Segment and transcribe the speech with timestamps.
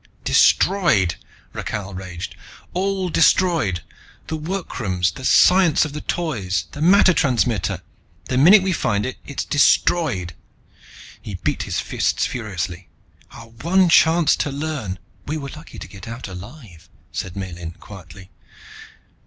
[0.23, 1.13] "Destroyed!"
[1.53, 2.35] Rakhal raged.
[2.73, 3.83] "All destroyed!
[4.29, 7.83] The workrooms, the science of the Toys, the matter transmitter
[8.25, 10.33] the minute we find it, it's destroyed!"
[11.21, 12.89] He beat his fists furiously.
[13.29, 18.31] "Our one chance to learn" "We were lucky to get out alive," said Miellyn quietly.